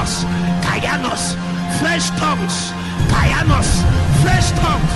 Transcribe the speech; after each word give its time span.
Kayanos, 0.00 0.24
Kayanos, 0.64 1.36
fresh 1.78 2.08
tongues, 2.18 2.72
Kayanos, 3.12 3.84
fresh 4.22 4.50
tongues. 4.52 4.92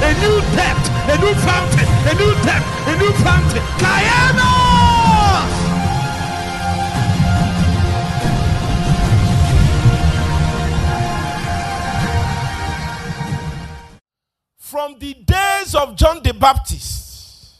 A 0.00 0.12
new 0.20 0.40
depth, 0.56 0.88
a 1.08 1.18
new 1.18 1.34
fountain, 1.44 1.88
a 2.08 2.14
new 2.14 2.32
depth, 2.42 2.66
a 2.86 2.96
new 2.96 3.12
fountain. 3.22 3.62
Kayanos! 3.76 4.48
From 14.56 14.98
the 14.98 15.12
days 15.14 15.74
of 15.74 15.96
John 15.96 16.22
the 16.22 16.32
Baptist, 16.32 17.56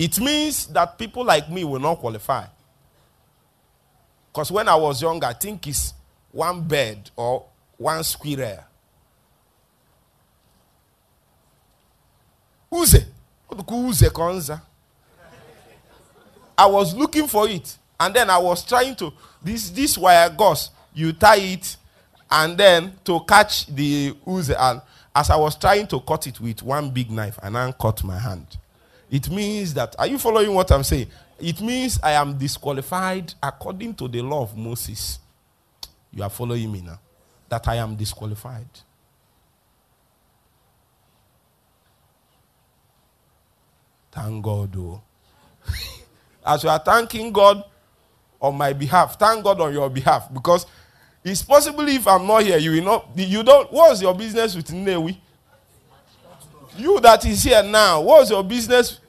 it 0.00 0.18
means 0.18 0.66
that 0.66 0.98
people 0.98 1.24
like 1.24 1.48
me 1.48 1.62
will 1.62 1.78
not 1.78 1.98
qualify. 1.98 2.46
Because 4.34 4.50
when 4.50 4.68
I 4.68 4.74
was 4.74 5.00
young, 5.00 5.22
I 5.22 5.32
think 5.32 5.68
it's 5.68 5.94
one 6.32 6.62
bird 6.62 7.08
or 7.14 7.44
one 7.76 8.02
squirrel. 8.02 8.58
Uze. 12.72 13.04
Uze 13.48 14.12
konza. 14.12 14.60
I 16.58 16.66
was 16.66 16.96
looking 16.96 17.28
for 17.28 17.48
it. 17.48 17.78
And 18.00 18.12
then 18.12 18.28
I 18.28 18.38
was 18.38 18.64
trying 18.64 18.96
to, 18.96 19.12
this, 19.40 19.70
this 19.70 19.96
wire 19.96 20.28
gauze, 20.30 20.70
you 20.92 21.12
tie 21.12 21.36
it 21.36 21.76
and 22.28 22.58
then 22.58 22.92
to 23.04 23.20
catch 23.20 23.66
the 23.66 24.14
uze. 24.26 24.56
And 24.58 24.82
as 25.14 25.30
I 25.30 25.36
was 25.36 25.54
trying 25.54 25.86
to 25.86 26.00
cut 26.00 26.26
it 26.26 26.40
with 26.40 26.60
one 26.60 26.90
big 26.90 27.08
knife, 27.08 27.38
and 27.40 27.56
I 27.56 27.70
cut 27.70 28.02
my 28.02 28.18
hand. 28.18 28.48
It 29.12 29.30
means 29.30 29.74
that, 29.74 29.94
are 29.96 30.08
you 30.08 30.18
following 30.18 30.52
what 30.52 30.72
I'm 30.72 30.82
saying? 30.82 31.06
It 31.38 31.60
means 31.60 31.98
I 32.02 32.12
am 32.12 32.38
disqualified 32.38 33.34
according 33.42 33.94
to 33.94 34.08
the 34.08 34.22
law 34.22 34.42
of 34.42 34.56
Moses. 34.56 35.18
You 36.12 36.22
are 36.22 36.30
following 36.30 36.70
me 36.70 36.80
now? 36.80 36.98
That 37.48 37.66
I 37.68 37.76
am 37.76 37.96
disqualified. 37.96 38.68
Thank 44.12 44.44
God, 44.44 44.72
though. 44.72 45.02
Oh. 45.68 45.72
As 46.46 46.62
you 46.62 46.68
are 46.68 46.78
thanking 46.78 47.32
God 47.32 47.64
on 48.40 48.56
my 48.56 48.72
behalf, 48.72 49.18
thank 49.18 49.42
God 49.42 49.60
on 49.60 49.72
your 49.72 49.90
behalf 49.90 50.32
because 50.32 50.66
it's 51.24 51.42
possible 51.42 51.88
if 51.88 52.06
I'm 52.06 52.26
not 52.26 52.42
here, 52.42 52.58
you 52.58 52.72
will 52.72 52.84
not. 52.84 53.08
You 53.16 53.42
don't. 53.42 53.72
What's 53.72 54.02
your 54.02 54.14
business 54.14 54.54
with 54.54 54.68
Nnewi? 54.68 55.16
You 56.76 57.00
that 57.00 57.24
is 57.24 57.42
here 57.42 57.62
now. 57.62 58.02
What's 58.02 58.30
your 58.30 58.44
business? 58.44 59.00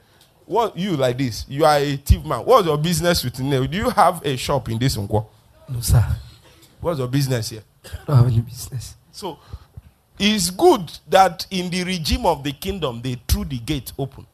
What 0.46 0.78
you 0.78 0.96
like 0.96 1.18
this? 1.18 1.46
You 1.48 1.66
are 1.66 1.78
a 1.78 1.96
thief 1.98 2.24
man. 2.24 2.40
What's 2.46 2.68
your 2.68 2.78
business 2.78 3.24
with 3.24 3.36
Nnewi? 3.38 3.70
Do 3.72 3.78
you 3.78 3.90
have 3.90 4.22
a 4.26 4.36
shop 4.38 4.70
in 4.70 4.78
this 4.78 4.96
Nkwo? 4.96 5.26
No, 5.70 5.80
sir. 5.82 6.06
What's 6.80 7.00
your 7.00 7.08
business 7.08 7.50
here? 7.50 7.64
I 7.86 7.90
don't 8.08 8.16
have 8.18 8.28
any 8.28 8.42
business. 8.42 8.96
So 9.12 9.40
it's 10.20 10.50
good 10.52 10.92
that 11.10 11.48
in 11.50 11.70
the 11.72 11.84
regime 11.84 12.26
of 12.28 12.44
the 12.44 12.52
kingdom 12.52 13.02
they 13.02 13.16
threw 13.28 13.44
the 13.46 13.58
gate 13.58 13.92
open. 13.98 14.26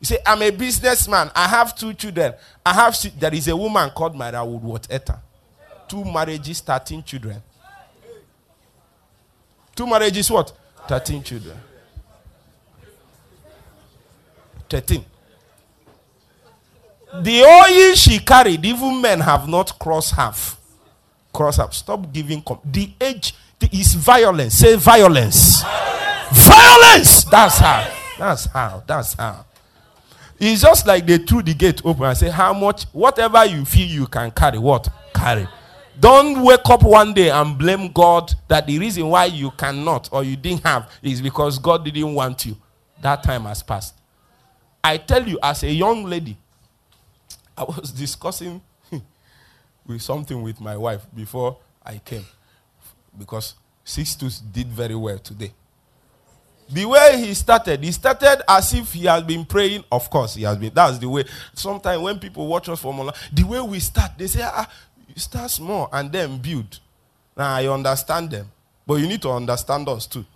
You 0.00 0.04
say, 0.06 0.18
I'm 0.24 0.42
a 0.42 0.50
businessman. 0.50 1.30
I 1.34 1.48
have 1.48 1.74
two 1.74 1.92
children. 1.94 2.34
I 2.64 2.72
have 2.74 2.94
si- 2.94 3.12
there 3.18 3.34
is 3.34 3.48
a 3.48 3.56
woman 3.56 3.90
called 3.90 4.14
Maria 4.14 4.44
Woodworth-Etter. 4.44 5.18
Two 5.88 6.04
marriages, 6.04 6.60
13 6.60 7.02
children. 7.02 7.42
Two 9.74 9.86
marriages, 9.86 10.30
what? 10.30 10.52
13 10.86 11.22
children. 11.22 11.56
13. 14.68 15.04
The 17.22 17.42
oil 17.42 17.94
she 17.94 18.18
carried, 18.18 18.64
even 18.64 19.00
men 19.00 19.20
have 19.20 19.48
not 19.48 19.78
crossed 19.78 20.14
half. 20.14 20.58
Cross 21.32 21.56
half. 21.56 21.72
Stop 21.72 22.12
giving. 22.12 22.42
Com- 22.42 22.60
the 22.64 22.90
age 23.00 23.34
the, 23.58 23.68
is 23.72 23.94
violence. 23.94 24.54
Say 24.54 24.76
violence. 24.76 25.62
Violence. 26.32 27.24
That's 27.24 27.58
how. 27.58 27.90
That's 28.18 28.46
how. 28.46 28.82
That's 28.86 29.14
how. 29.14 29.44
It's 30.38 30.62
just 30.62 30.86
like 30.86 31.06
they 31.06 31.18
threw 31.18 31.42
the 31.42 31.54
gate 31.54 31.80
open 31.84 32.04
and 32.04 32.16
say, 32.16 32.28
How 32.28 32.52
much, 32.52 32.84
whatever 32.92 33.44
you 33.44 33.64
feel 33.64 33.88
you 33.88 34.06
can 34.06 34.30
carry, 34.30 34.58
what? 34.58 34.88
Carry. 35.14 35.48
Don't 35.98 36.44
wake 36.44 36.68
up 36.68 36.84
one 36.84 37.12
day 37.12 37.30
and 37.30 37.58
blame 37.58 37.90
God 37.90 38.32
that 38.46 38.66
the 38.66 38.78
reason 38.78 39.08
why 39.08 39.24
you 39.24 39.50
cannot 39.52 40.08
or 40.12 40.22
you 40.22 40.36
didn't 40.36 40.62
have 40.62 40.88
is 41.02 41.20
because 41.20 41.58
God 41.58 41.84
didn't 41.84 42.14
want 42.14 42.46
you. 42.46 42.56
That 43.00 43.24
time 43.24 43.44
has 43.44 43.64
passed. 43.64 43.97
I 44.82 44.96
tell 44.98 45.26
you, 45.26 45.38
as 45.42 45.62
a 45.62 45.70
young 45.70 46.04
lady, 46.04 46.36
I 47.56 47.64
was 47.64 47.90
discussing 47.98 48.60
with 49.86 50.02
something 50.02 50.42
with 50.42 50.60
my 50.60 50.76
wife 50.76 51.06
before 51.14 51.58
I 51.84 51.98
came 51.98 52.24
because 53.18 53.54
Sixtus 53.84 54.38
did 54.40 54.68
very 54.68 54.94
well 54.94 55.18
today. 55.18 55.52
The 56.70 56.84
way 56.84 57.16
he 57.24 57.32
started, 57.32 57.82
he 57.82 57.90
started 57.92 58.42
as 58.46 58.74
if 58.74 58.92
he 58.92 59.06
has 59.06 59.22
been 59.22 59.44
praying. 59.46 59.84
Of 59.90 60.10
course, 60.10 60.34
he 60.34 60.42
has 60.42 60.58
been. 60.58 60.72
That's 60.74 60.98
the 60.98 61.08
way. 61.08 61.24
Sometimes 61.54 62.02
when 62.02 62.18
people 62.18 62.46
watch 62.46 62.68
us 62.68 62.80
from 62.80 63.00
online, 63.00 63.14
the 63.32 63.44
way 63.44 63.60
we 63.62 63.80
start, 63.80 64.12
they 64.18 64.26
say, 64.26 64.42
ah, 64.44 64.68
start 65.16 65.50
small 65.50 65.88
and 65.92 66.12
then 66.12 66.36
build. 66.38 66.78
Now 67.36 67.54
I 67.54 67.66
understand 67.68 68.30
them, 68.30 68.50
but 68.86 68.94
you 68.96 69.06
need 69.06 69.22
to 69.22 69.30
understand 69.30 69.88
us 69.88 70.06
too. 70.06 70.26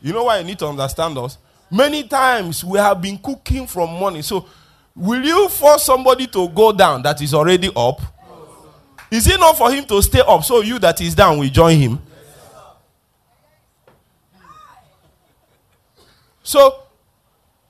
You 0.00 0.12
know 0.14 0.24
why 0.24 0.38
you 0.38 0.44
need 0.44 0.58
to 0.60 0.66
understand 0.68 1.18
us? 1.18 1.36
Many 1.70 2.04
times 2.08 2.64
we 2.64 2.78
have 2.78 3.00
been 3.00 3.18
cooking 3.18 3.66
from 3.66 3.90
morning. 3.90 4.22
So, 4.22 4.46
will 4.94 5.22
you 5.22 5.48
force 5.48 5.84
somebody 5.84 6.26
to 6.28 6.48
go 6.48 6.72
down 6.72 7.02
that 7.02 7.20
is 7.20 7.34
already 7.34 7.70
up? 7.74 8.00
Is 9.10 9.26
it 9.26 9.38
not 9.40 9.56
for 9.56 9.70
him 9.70 9.84
to 9.86 10.02
stay 10.02 10.20
up 10.20 10.44
so 10.44 10.60
you 10.60 10.78
that 10.78 11.00
is 11.00 11.14
down 11.14 11.38
will 11.38 11.48
join 11.48 11.78
him? 11.78 12.00
So 16.42 16.82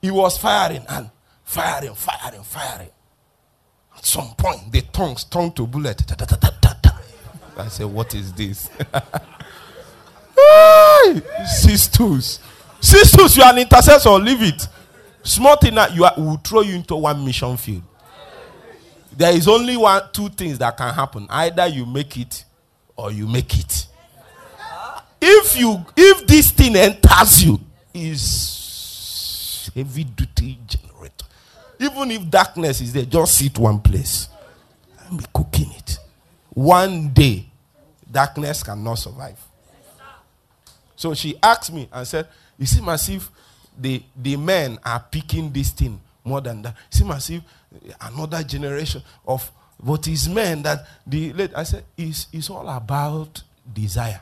he 0.01 0.11
was 0.11 0.37
firing 0.37 0.85
and 0.87 1.09
firing, 1.43 1.93
firing, 1.93 2.43
firing. 2.43 2.89
At 3.97 4.05
some 4.05 4.29
point, 4.37 4.71
the 4.71 4.81
tongues 4.81 5.25
turned 5.25 5.55
to 5.57 5.67
bullet. 5.67 6.05
Da, 6.07 6.15
da, 6.15 6.25
da. 6.25 6.49
I 7.59 7.67
said, 7.67 7.87
What 7.87 8.15
is 8.15 8.31
this? 8.33 8.69
Hey, 10.41 11.21
Sisters. 11.45 12.39
Sisters, 12.81 13.35
you 13.37 13.43
are 13.43 13.51
an 13.51 13.59
intercessor, 13.59 14.09
leave 14.11 14.41
it. 14.41 14.67
Small 15.23 15.57
thing 15.57 15.75
that 15.75 15.93
you 15.93 16.05
are, 16.05 16.13
will 16.17 16.37
throw 16.37 16.61
you 16.61 16.75
into 16.75 16.95
one 16.95 17.23
mission 17.25 17.57
field. 17.57 17.83
There 19.15 19.33
is 19.33 19.47
only 19.47 19.75
one, 19.75 20.01
two 20.13 20.29
things 20.29 20.57
that 20.59 20.77
can 20.77 20.93
happen. 20.93 21.27
Either 21.29 21.67
you 21.67 21.85
make 21.85 22.15
it 22.17 22.45
or 22.95 23.11
you 23.11 23.27
make 23.27 23.57
it. 23.59 23.87
If 25.21 25.59
you 25.59 25.85
if 25.97 26.25
this 26.25 26.51
thing 26.51 26.77
enters 26.77 27.43
you, 27.43 27.59
is 27.93 29.69
heavy 29.75 30.05
duty 30.05 30.57
generator. 30.65 31.25
Even 31.79 32.11
if 32.11 32.29
darkness 32.29 32.79
is 32.79 32.93
there, 32.93 33.03
just 33.03 33.37
sit 33.37 33.57
one 33.57 33.79
place 33.81 34.29
be 35.17 35.25
cooking 35.33 35.71
it. 35.77 35.97
One 36.49 37.09
day, 37.09 37.45
darkness 38.09 38.63
cannot 38.63 38.95
survive. 38.95 39.39
So 40.99 41.13
she 41.13 41.37
asked 41.41 41.71
me 41.71 41.87
and 41.93 42.05
said, 42.05 42.27
"You 42.57 42.65
seem 42.65 42.89
as 42.89 43.09
the 43.79 44.03
the 44.17 44.35
men 44.35 44.77
are 44.83 44.99
picking 45.09 45.49
this 45.49 45.69
thing 45.69 45.97
more 46.25 46.41
than 46.41 46.61
that. 46.61 46.75
It 46.91 46.95
seems 46.95 47.11
as 47.31 47.41
another 48.01 48.43
generation 48.43 49.01
of 49.25 49.49
what 49.77 50.09
is 50.09 50.27
men 50.27 50.61
that 50.63 50.85
the 51.07 51.49
I 51.55 51.63
said 51.63 51.85
is 51.95 52.27
it's 52.33 52.49
all 52.49 52.67
about 52.67 53.41
desire. 53.73 54.21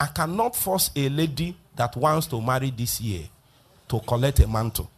I 0.00 0.06
cannot 0.06 0.56
force 0.56 0.90
a 0.96 1.10
lady 1.10 1.54
that 1.76 1.94
wants 1.96 2.26
to 2.28 2.40
marry 2.40 2.70
this 2.70 2.98
year 3.02 3.24
to 3.88 4.00
collect 4.00 4.40
a 4.40 4.48
mantle. 4.48 4.90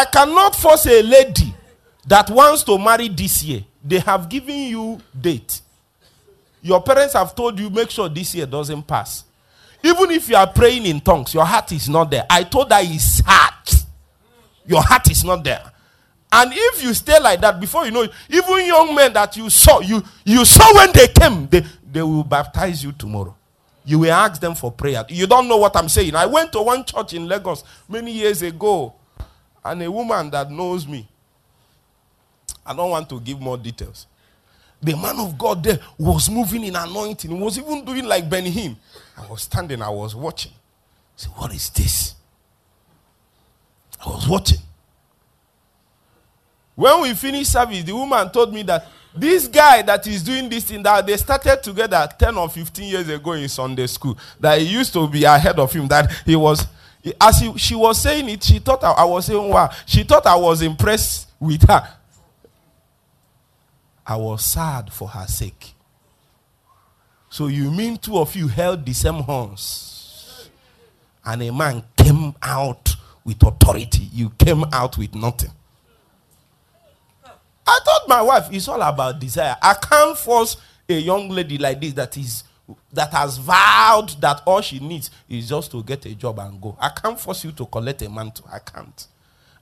I 0.00 0.06
cannot 0.06 0.56
force 0.56 0.86
a 0.86 1.02
lady 1.02 1.54
that 2.06 2.30
wants 2.30 2.62
to 2.62 2.78
marry 2.78 3.08
this 3.08 3.42
year. 3.42 3.62
They 3.84 3.98
have 3.98 4.30
given 4.30 4.56
you 4.56 4.98
date. 5.20 5.60
Your 6.62 6.82
parents 6.82 7.12
have 7.12 7.34
told 7.34 7.58
you 7.60 7.68
make 7.68 7.90
sure 7.90 8.08
this 8.08 8.34
year 8.34 8.46
doesn't 8.46 8.86
pass. 8.86 9.24
Even 9.82 10.10
if 10.10 10.26
you 10.30 10.36
are 10.36 10.46
praying 10.46 10.86
in 10.86 11.02
tongues, 11.02 11.34
your 11.34 11.44
heart 11.44 11.70
is 11.72 11.86
not 11.86 12.10
there. 12.10 12.24
I 12.30 12.44
told 12.44 12.72
her 12.72 12.82
his 12.82 13.20
heart. 13.26 13.74
Your 14.66 14.82
heart 14.82 15.10
is 15.10 15.22
not 15.22 15.44
there. 15.44 15.70
And 16.32 16.50
if 16.54 16.82
you 16.82 16.94
stay 16.94 17.20
like 17.20 17.42
that, 17.42 17.60
before 17.60 17.84
you 17.84 17.90
know 17.90 18.02
it, 18.02 18.12
even 18.30 18.64
young 18.64 18.94
men 18.94 19.12
that 19.12 19.36
you 19.36 19.50
saw, 19.50 19.80
you, 19.80 20.02
you 20.24 20.46
saw 20.46 20.76
when 20.76 20.92
they 20.94 21.08
came, 21.08 21.46
they, 21.48 21.62
they 21.92 22.02
will 22.02 22.24
baptize 22.24 22.82
you 22.82 22.92
tomorrow. 22.92 23.36
You 23.84 23.98
will 23.98 24.12
ask 24.12 24.40
them 24.40 24.54
for 24.54 24.72
prayer. 24.72 25.04
You 25.10 25.26
don't 25.26 25.46
know 25.46 25.58
what 25.58 25.76
I'm 25.76 25.90
saying. 25.90 26.14
I 26.14 26.24
went 26.24 26.52
to 26.52 26.62
one 26.62 26.86
church 26.86 27.12
in 27.12 27.28
Lagos 27.28 27.64
many 27.86 28.12
years 28.12 28.40
ago, 28.40 28.94
and 29.64 29.82
a 29.82 29.90
woman 29.90 30.30
that 30.30 30.50
knows 30.50 30.86
me, 30.86 31.08
I 32.64 32.74
don't 32.74 32.90
want 32.90 33.08
to 33.08 33.20
give 33.20 33.40
more 33.40 33.56
details. 33.56 34.06
the 34.82 34.96
man 34.96 35.18
of 35.18 35.36
God 35.36 35.62
there 35.62 35.78
was 35.98 36.30
moving 36.30 36.64
in 36.64 36.74
anointing. 36.76 37.30
He 37.30 37.42
was 37.42 37.58
even 37.58 37.84
doing 37.84 38.04
like 38.04 38.28
Benny 38.28 38.50
Hinn. 38.50 38.76
I 39.16 39.26
was 39.26 39.42
standing, 39.42 39.82
I 39.82 39.90
was 39.90 40.14
watching. 40.14 40.52
I 40.52 40.56
said, 41.16 41.32
What 41.36 41.52
is 41.54 41.68
this? 41.70 42.14
I 44.04 44.08
was 44.08 44.26
watching. 44.26 44.58
When 46.74 47.02
we 47.02 47.12
finished 47.14 47.52
service, 47.52 47.84
the 47.84 47.92
woman 47.92 48.30
told 48.30 48.54
me 48.54 48.62
that 48.62 48.86
this 49.14 49.46
guy 49.48 49.82
that 49.82 50.06
is 50.06 50.22
doing 50.22 50.48
this 50.48 50.64
thing 50.64 50.82
that 50.82 51.06
they 51.06 51.16
started 51.18 51.62
together 51.62 52.08
10 52.18 52.36
or 52.38 52.48
15 52.48 52.88
years 52.88 53.08
ago 53.08 53.32
in 53.32 53.48
Sunday 53.48 53.86
school, 53.86 54.16
that 54.38 54.58
he 54.60 54.66
used 54.66 54.92
to 54.94 55.06
be 55.06 55.24
ahead 55.24 55.58
of 55.58 55.70
him, 55.70 55.86
that 55.88 56.10
he 56.24 56.36
was, 56.36 56.66
as 57.20 57.40
he, 57.40 57.56
she 57.58 57.74
was 57.74 58.00
saying 58.00 58.28
it, 58.28 58.42
she 58.42 58.58
thought 58.58 58.84
I, 58.84 58.92
I 58.92 59.04
was 59.04 59.26
saying, 59.26 59.48
wow, 59.48 59.70
she 59.86 60.02
thought 60.02 60.26
I 60.26 60.36
was 60.36 60.62
impressed 60.62 61.28
with 61.38 61.66
her. 61.68 61.88
I 64.06 64.16
was 64.16 64.44
sad 64.44 64.92
for 64.92 65.08
her 65.08 65.26
sake. 65.26 65.74
So 67.28 67.46
you 67.46 67.70
mean 67.70 67.96
two 67.96 68.18
of 68.18 68.34
you 68.34 68.48
held 68.48 68.84
the 68.84 68.92
same 68.92 69.22
horns, 69.22 70.50
and 71.24 71.42
a 71.42 71.52
man 71.52 71.84
came 71.96 72.34
out 72.42 72.96
with 73.24 73.42
authority. 73.42 74.08
You 74.12 74.30
came 74.30 74.64
out 74.72 74.98
with 74.98 75.14
nothing. 75.14 75.52
I 77.24 77.78
told 77.84 78.08
my 78.08 78.20
wife 78.20 78.48
it's 78.50 78.66
all 78.66 78.82
about 78.82 79.20
desire. 79.20 79.56
I 79.62 79.74
can't 79.74 80.18
force 80.18 80.56
a 80.88 80.94
young 80.94 81.28
lady 81.28 81.56
like 81.56 81.80
this 81.80 81.92
that 81.92 82.16
is 82.16 82.42
that 82.92 83.12
has 83.12 83.38
vowed 83.38 84.10
that 84.20 84.42
all 84.46 84.60
she 84.60 84.78
needs 84.78 85.10
is 85.28 85.48
just 85.48 85.70
to 85.70 85.82
get 85.82 86.04
a 86.06 86.14
job 86.14 86.38
and 86.38 86.60
go. 86.60 86.76
I 86.80 86.90
can't 86.90 87.18
force 87.18 87.44
you 87.44 87.52
to 87.52 87.66
collect 87.66 88.02
a 88.02 88.10
mantle. 88.10 88.46
I 88.52 88.58
can't. 88.58 89.06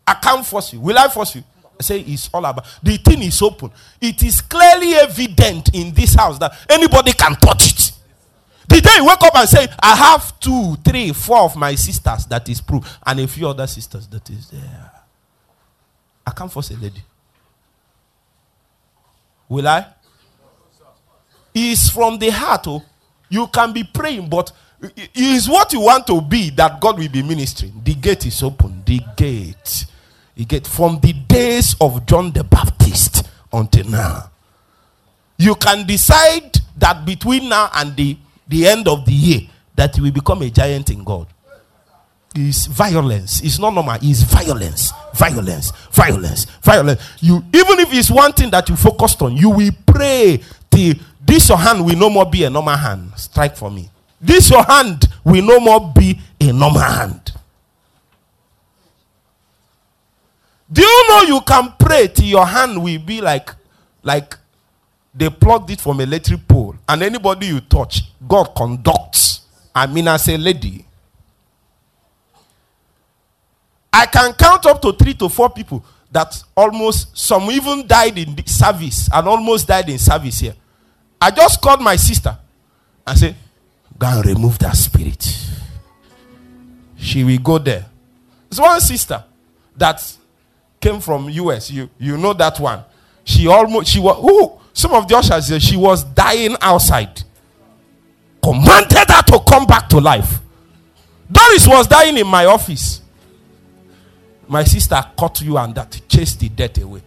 I 0.06 0.14
can't 0.14 0.44
force 0.44 0.72
you. 0.72 0.80
Will 0.80 0.98
I 0.98 1.08
force 1.08 1.36
you? 1.36 1.44
I 1.78 1.82
say 1.82 2.00
it's 2.00 2.28
all 2.32 2.44
about 2.44 2.66
the 2.82 2.96
thing 2.96 3.22
is 3.22 3.40
open. 3.42 3.70
It 4.00 4.22
is 4.22 4.40
clearly 4.40 4.94
evident 4.94 5.74
in 5.74 5.92
this 5.94 6.14
house 6.14 6.38
that 6.38 6.52
anybody 6.68 7.12
can 7.12 7.34
touch 7.36 7.72
it. 7.72 7.92
The 8.68 8.80
day 8.82 8.96
you 8.96 9.06
wake 9.06 9.22
up 9.22 9.34
and 9.34 9.48
say, 9.48 9.66
I 9.80 9.96
have 9.96 10.38
two, 10.40 10.76
three, 10.84 11.12
four 11.12 11.38
of 11.38 11.56
my 11.56 11.74
sisters 11.74 12.26
that 12.26 12.48
is 12.48 12.60
proof, 12.60 12.98
and 13.06 13.20
a 13.20 13.26
few 13.26 13.48
other 13.48 13.66
sisters 13.66 14.06
that 14.08 14.28
is 14.28 14.50
there. 14.50 14.90
I 16.26 16.30
can't 16.32 16.52
force 16.52 16.70
a 16.70 16.76
lady. 16.76 17.02
Will 19.48 19.66
I? 19.66 19.86
It's 21.54 21.88
from 21.90 22.18
the 22.18 22.28
heart. 22.30 22.66
Oh. 22.68 22.82
You 23.28 23.46
can 23.48 23.72
be 23.72 23.84
praying, 23.84 24.28
but 24.28 24.52
it 24.80 25.10
is 25.14 25.48
what 25.48 25.72
you 25.72 25.80
want 25.80 26.06
to 26.06 26.20
be 26.20 26.50
that 26.50 26.80
God 26.80 26.98
will 26.98 27.08
be 27.08 27.22
ministering. 27.22 27.80
The 27.84 27.94
gate 27.94 28.26
is 28.26 28.42
open. 28.42 28.82
The 28.86 29.00
gate. 29.16 29.86
The 30.36 30.44
gate. 30.44 30.66
From 30.66 31.00
the 31.00 31.12
days 31.12 31.74
of 31.80 32.06
John 32.06 32.32
the 32.32 32.44
Baptist 32.44 33.28
until 33.52 33.88
now. 33.88 34.30
You 35.36 35.54
can 35.54 35.86
decide 35.86 36.56
that 36.76 37.04
between 37.04 37.48
now 37.48 37.70
and 37.74 37.94
the 37.96 38.16
the 38.46 38.66
end 38.66 38.88
of 38.88 39.04
the 39.04 39.12
year 39.12 39.40
that 39.76 39.96
you 39.96 40.02
will 40.02 40.12
become 40.12 40.42
a 40.42 40.50
giant 40.50 40.90
in 40.90 41.04
God. 41.04 41.26
Is 42.36 42.66
violence. 42.66 43.40
It's 43.42 43.58
not 43.58 43.72
normal. 43.74 43.96
It's 44.02 44.22
violence. 44.22 44.92
Violence. 45.14 45.72
Violence. 45.90 46.44
Violence. 46.62 47.00
You 47.20 47.36
even 47.52 47.80
if 47.80 47.92
it's 47.92 48.10
one 48.10 48.32
thing 48.32 48.50
that 48.50 48.68
you 48.68 48.76
focused 48.76 49.20
on, 49.22 49.36
you 49.36 49.50
will 49.50 49.72
pray 49.86 50.40
till 50.70 50.94
this 51.28 51.50
your 51.50 51.58
hand 51.58 51.84
will 51.84 51.94
no 51.96 52.08
more 52.08 52.24
be 52.24 52.44
a 52.44 52.50
normal 52.50 52.74
hand. 52.74 53.12
Strike 53.16 53.54
for 53.54 53.70
me. 53.70 53.90
This 54.18 54.48
your 54.48 54.62
hand 54.62 55.06
will 55.22 55.44
no 55.44 55.60
more 55.60 55.92
be 55.94 56.18
a 56.40 56.50
normal 56.52 56.80
hand. 56.80 57.32
Do 60.72 60.80
you 60.82 61.08
know 61.08 61.22
you 61.22 61.40
can 61.42 61.74
pray 61.78 62.08
till 62.08 62.24
your 62.24 62.46
hand 62.46 62.82
will 62.82 62.98
be 62.98 63.20
like 63.20 63.50
like 64.02 64.36
they 65.14 65.28
plugged 65.28 65.70
it 65.70 65.80
from 65.82 66.00
a 66.00 66.04
electric 66.04 66.48
pole, 66.48 66.74
and 66.88 67.02
anybody 67.02 67.48
you 67.48 67.60
touch, 67.60 68.04
God 68.26 68.54
conducts. 68.56 69.40
I 69.74 69.86
mean, 69.86 70.08
as 70.08 70.28
a 70.28 70.36
lady, 70.38 70.84
I 73.92 74.06
can 74.06 74.32
count 74.32 74.64
up 74.64 74.80
to 74.80 74.92
three 74.94 75.12
to 75.14 75.28
four 75.28 75.50
people 75.50 75.84
that 76.10 76.42
almost 76.56 77.18
some 77.18 77.50
even 77.50 77.86
died 77.86 78.16
in 78.16 78.46
service 78.46 79.10
and 79.12 79.28
almost 79.28 79.68
died 79.68 79.90
in 79.90 79.98
service 79.98 80.38
here. 80.40 80.54
I 81.20 81.30
just 81.30 81.60
called 81.60 81.80
my 81.80 81.96
sister 81.96 82.36
and 83.06 83.18
said, 83.18 83.36
Go 83.98 84.06
and 84.06 84.26
remove 84.26 84.58
that 84.60 84.76
spirit. 84.76 85.46
She 86.96 87.24
will 87.24 87.38
go 87.38 87.58
there. 87.58 87.86
There's 88.48 88.60
one 88.60 88.80
sister 88.80 89.24
that 89.76 90.16
came 90.80 91.00
from 91.00 91.28
US. 91.28 91.70
You 91.70 91.90
you 91.98 92.16
know 92.16 92.32
that 92.34 92.58
one. 92.60 92.84
She 93.24 93.46
almost 93.46 93.90
she 93.90 93.98
was 94.00 94.16
who 94.16 94.58
some 94.72 94.92
of 94.92 95.08
the 95.08 95.16
ushers, 95.16 95.60
she 95.62 95.76
was 95.76 96.04
dying 96.04 96.56
outside. 96.60 97.22
Commanded 98.42 99.10
her 99.10 99.22
to 99.22 99.40
come 99.48 99.66
back 99.66 99.88
to 99.88 99.98
life. 100.00 100.38
Doris 101.30 101.66
was 101.66 101.86
dying 101.88 102.16
in 102.16 102.26
my 102.26 102.46
office. 102.46 103.02
My 104.46 104.64
sister 104.64 105.02
caught 105.16 105.40
you 105.40 105.58
and 105.58 105.74
that 105.74 106.00
chased 106.08 106.40
the 106.40 106.48
death 106.48 106.78
away. 106.78 107.02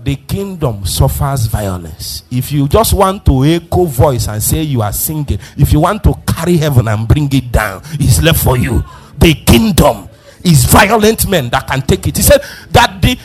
The 0.00 0.14
kingdom 0.14 0.86
suffers 0.86 1.46
violence. 1.46 2.22
If 2.30 2.52
you 2.52 2.68
just 2.68 2.94
want 2.94 3.24
to 3.26 3.44
echo 3.44 3.84
voice 3.84 4.28
and 4.28 4.42
say 4.42 4.62
you 4.62 4.80
are 4.80 4.92
singing, 4.92 5.38
if 5.56 5.72
you 5.72 5.80
want 5.80 6.04
to 6.04 6.14
carry 6.26 6.56
heaven 6.56 6.86
and 6.88 7.06
bring 7.06 7.28
it 7.32 7.50
down, 7.50 7.82
it's 7.94 8.22
left 8.22 8.42
for 8.42 8.56
you. 8.56 8.84
The 9.18 9.34
kingdom 9.34 10.08
is 10.44 10.64
violent 10.66 11.28
men 11.28 11.48
that 11.50 11.66
can 11.66 11.82
take 11.82 12.06
it. 12.06 12.16
He 12.16 12.22
said 12.22 12.40
that 12.70 13.02
the 13.02 13.18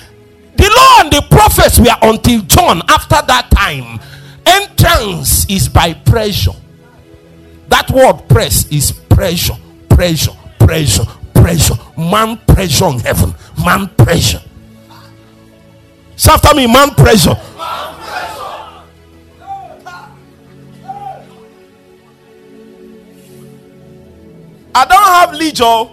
the 0.56 0.70
law 0.70 1.02
and 1.02 1.12
the 1.12 1.25
prophets 1.30 1.80
were 1.80 1.96
until 2.02 2.42
John. 2.42 2.81
After 2.88 3.22
that 3.28 3.50
time, 3.52 4.00
entrance 4.46 5.50
is 5.50 5.69
by 5.69 5.94
pressure. 5.94 6.52
That 7.69 7.90
word 7.92 8.28
press 8.28 8.68
is 8.72 8.92
pressure, 8.92 9.56
pressure, 9.90 10.34
pressure, 10.60 11.06
pressure. 11.34 11.76
Man 11.98 12.38
pressure 12.48 12.86
on 12.86 13.00
heaven. 13.00 13.34
Man 13.64 13.88
pressure. 13.90 14.42
Say 16.24 16.31
after 16.31 16.56
me, 16.56 16.68
man 16.68 16.92
pressure. 16.92 17.31
Man 17.58 17.96
pressure. 18.00 18.44
I 24.74 24.86
don't 24.86 25.04
have 25.04 25.34
leisure. 25.34 25.84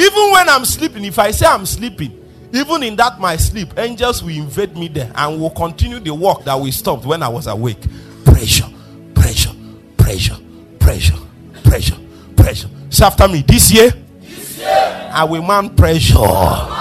Even 0.00 0.30
when 0.30 0.48
I'm 0.48 0.64
sleeping, 0.64 1.04
if 1.04 1.18
I 1.18 1.32
say 1.32 1.46
I'm 1.46 1.66
sleeping, 1.66 2.16
even 2.52 2.84
in 2.84 2.94
that 2.94 3.18
my 3.18 3.36
sleep, 3.36 3.76
angels 3.76 4.22
will 4.22 4.36
invade 4.36 4.76
me 4.76 4.86
there 4.86 5.10
and 5.16 5.40
will 5.40 5.50
continue 5.50 5.98
the 5.98 6.14
work 6.14 6.44
that 6.44 6.60
we 6.60 6.70
stopped 6.70 7.04
when 7.04 7.20
I 7.24 7.28
was 7.28 7.48
awake. 7.48 7.80
Pressure, 8.24 8.70
pressure, 9.16 9.50
pressure, 9.96 10.36
pressure, 10.78 11.18
pressure, 11.64 11.98
pressure. 12.36 12.70
Say 12.88 13.04
after 13.04 13.26
me, 13.26 13.42
this 13.42 13.72
year, 13.72 13.90
this 14.20 14.58
year 14.58 15.10
I 15.12 15.24
will 15.24 15.42
man 15.42 15.74
pressure. 15.74 16.14
man 16.20 16.66
pressure. 16.68 16.77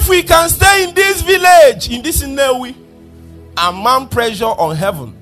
If 0.00 0.08
we 0.08 0.22
can 0.22 0.48
stay 0.48 0.88
in 0.88 0.94
this 0.94 1.20
village, 1.20 1.90
in 1.90 2.00
this 2.00 2.22
Nnewi, 2.22 2.74
and 3.54 3.84
man 3.84 4.08
pressure 4.08 4.46
on 4.46 4.74
heaven, 4.74 5.14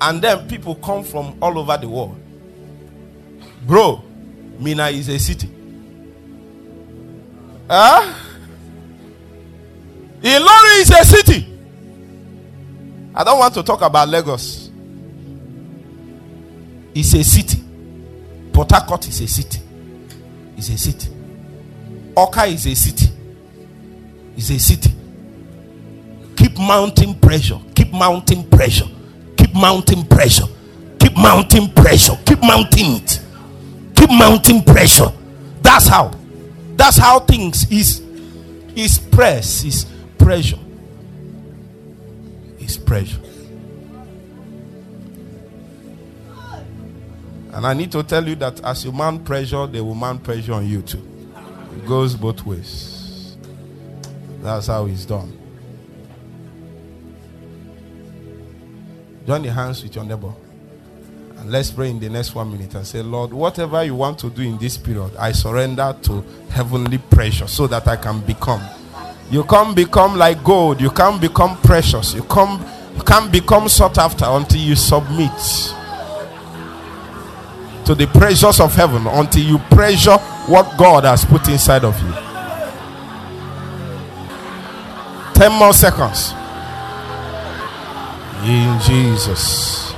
and 0.00 0.22
then 0.22 0.48
people 0.48 0.76
come 0.76 1.04
from 1.04 1.36
all 1.42 1.58
over 1.58 1.76
the 1.76 1.86
world, 1.86 2.18
bro, 3.66 4.02
Minna 4.58 4.88
is 4.88 5.10
a 5.10 5.18
city. 5.18 5.50
Huh? 7.68 8.14
Ilorin 10.22 10.80
is 10.80 10.90
a 10.90 11.04
city. 11.04 11.58
I 13.14 13.24
don't 13.24 13.38
want 13.38 13.52
to 13.54 13.62
talk 13.62 13.82
about 13.82 14.08
Lagos. 14.08 14.70
It's 16.94 17.12
a 17.12 17.22
city. 17.22 17.62
Port 18.54 18.70
Harcourt 18.70 19.06
is 19.06 19.20
a 19.20 19.28
city. 19.28 19.60
It's 20.56 20.70
a 20.70 20.78
city. 20.78 21.10
Awka 22.14 22.50
is 22.50 22.66
a 22.66 22.74
city. 22.74 23.17
It's 24.38 24.50
a 24.50 24.58
city. 24.60 24.92
Keep 26.36 26.58
mounting 26.58 27.18
pressure. 27.18 27.58
Keep 27.74 27.92
mounting 27.92 28.48
pressure. 28.48 28.86
Keep 29.36 29.52
mounting 29.52 30.06
pressure. 30.06 30.46
Keep 31.00 31.16
mounting 31.16 31.72
pressure. 31.74 32.16
Keep 32.24 32.42
mounting 32.42 33.02
it. 33.02 33.20
Keep 33.96 34.10
mounting 34.10 34.62
pressure. 34.62 35.10
That's 35.60 35.88
how. 35.88 36.12
That's 36.76 36.96
how 36.96 37.18
things 37.18 37.68
is 37.68 38.00
is 38.76 39.00
press, 39.00 39.64
is 39.64 39.86
pressure. 40.16 40.60
Is 42.60 42.78
pressure. 42.78 43.18
And 47.54 47.66
I 47.66 47.74
need 47.74 47.90
to 47.90 48.04
tell 48.04 48.24
you 48.24 48.36
that 48.36 48.64
as 48.64 48.84
you 48.84 48.92
man 48.92 49.24
pressure, 49.24 49.66
they 49.66 49.80
will 49.80 49.96
man 49.96 50.20
pressure 50.20 50.52
on 50.52 50.68
you 50.68 50.80
too. 50.82 51.02
It 51.76 51.84
goes 51.88 52.14
both 52.14 52.46
ways. 52.46 52.97
That's 54.40 54.66
how 54.68 54.86
it's 54.86 55.04
done. 55.04 55.36
Join 59.26 59.44
your 59.44 59.52
hands 59.52 59.82
with 59.82 59.94
your 59.94 60.04
neighbor. 60.04 60.32
And 61.38 61.52
let's 61.52 61.70
pray 61.70 61.90
in 61.90 62.00
the 62.00 62.08
next 62.08 62.34
one 62.34 62.50
minute 62.50 62.74
and 62.74 62.86
say, 62.86 63.02
Lord, 63.02 63.32
whatever 63.32 63.84
you 63.84 63.94
want 63.94 64.18
to 64.20 64.30
do 64.30 64.42
in 64.42 64.58
this 64.58 64.76
period, 64.76 65.14
I 65.16 65.32
surrender 65.32 65.96
to 66.02 66.24
heavenly 66.50 66.98
pressure 66.98 67.46
so 67.46 67.66
that 67.66 67.86
I 67.86 67.96
can 67.96 68.20
become 68.20 68.62
You 69.30 69.44
can't 69.44 69.76
become 69.76 70.16
like 70.16 70.42
gold. 70.42 70.80
You 70.80 70.90
can't 70.90 71.20
become 71.20 71.58
precious. 71.58 72.14
You 72.14 72.22
come 72.22 72.64
you 72.96 73.02
can't 73.02 73.30
become 73.30 73.68
sought 73.68 73.98
after 73.98 74.24
until 74.26 74.60
you 74.60 74.74
submit 74.74 75.30
to 77.84 77.94
the 77.94 78.06
pressures 78.12 78.58
of 78.58 78.74
heaven 78.74 79.06
until 79.06 79.42
you 79.44 79.58
pressure 79.70 80.16
what 80.46 80.76
God 80.76 81.04
has 81.04 81.24
put 81.24 81.46
inside 81.48 81.84
of 81.84 82.00
you. 82.02 82.27
10 85.38 85.52
more 85.52 85.72
seconds. 85.72 86.34
In 88.42 88.80
Jesus' 88.80 89.94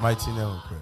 mighty 0.00 0.30
name 0.32 0.48
we 0.48 0.58
pray. 0.68 0.81